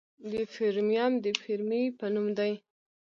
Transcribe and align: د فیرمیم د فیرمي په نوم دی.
د 0.31 0.33
فیرمیم 0.53 1.13
د 1.23 1.25
فیرمي 1.41 1.83
په 1.99 2.05
نوم 2.13 2.27
دی. 2.37 2.53